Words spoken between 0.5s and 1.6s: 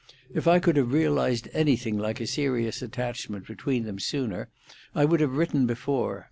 could have realised